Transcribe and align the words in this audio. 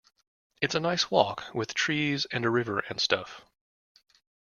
It's 0.63 0.73
a 0.73 0.79
nice 0.79 1.11
walk 1.11 1.43
though, 1.45 1.59
with 1.59 1.75
trees 1.75 2.25
and 2.31 2.43
a 2.43 2.49
river 2.49 2.79
and 2.89 2.99
stuff. 2.99 3.45